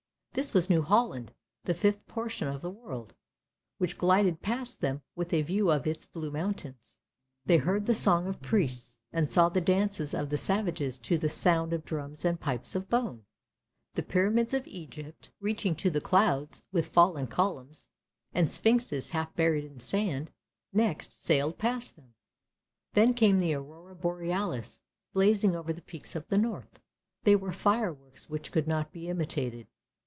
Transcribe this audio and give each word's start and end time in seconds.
This 0.33 0.53
was 0.53 0.69
New 0.69 0.81
Holland, 0.81 1.33
the 1.65 1.73
fifth 1.73 2.07
portion 2.07 2.47
of 2.47 2.61
the 2.61 2.69
world, 2.69 3.13
which 3.79 3.97
glided 3.97 4.41
past 4.41 4.79
them 4.79 5.01
with 5.13 5.33
a 5.33 5.41
view 5.41 5.69
of 5.69 5.85
its 5.85 6.05
blue 6.05 6.31
mountains. 6.31 6.97
They 7.45 7.57
heard 7.57 7.85
the 7.85 7.93
song 7.93 8.27
of 8.27 8.41
priests, 8.41 8.97
and 9.11 9.29
saw 9.29 9.49
the 9.49 9.59
dances 9.59 10.13
of 10.13 10.29
the 10.29 10.37
savages 10.37 10.97
to 10.99 11.17
the 11.17 11.27
sound 11.27 11.73
of 11.73 11.83
drums 11.83 12.23
and 12.23 12.39
pipes 12.39 12.75
of 12.75 12.87
bone. 12.89 13.25
The 13.95 14.03
pyramids 14.03 14.53
of 14.53 14.65
Egypt 14.67 15.31
THE 15.41 15.53
GARDEN 15.53 15.71
OF 15.75 15.77
PARADISE 15.77 15.83
167 15.83 15.91
reaching 15.91 15.91
to 15.91 15.91
the 15.91 16.01
clouds, 16.01 16.65
with 16.71 16.93
fallen 16.93 17.27
columns, 17.27 17.89
and 18.33 18.49
Sphynxes 18.49 19.09
half 19.09 19.35
buried 19.35 19.65
in 19.65 19.81
sand, 19.81 20.31
next 20.71 21.21
sailed 21.21 21.57
past 21.57 21.97
them. 21.97 22.13
Then 22.93 23.13
came 23.13 23.41
the 23.41 23.53
Aurora 23.53 23.95
Borealis 23.95 24.79
blazing 25.11 25.57
over 25.57 25.73
the 25.73 25.81
peaks 25.81 26.15
of 26.15 26.29
the 26.29 26.37
north; 26.37 26.79
they 27.23 27.35
were 27.35 27.51
fireworks 27.51 28.29
which 28.29 28.53
could 28.53 28.65
not 28.65 28.93
be 28.93 29.09
imitated. 29.09 29.67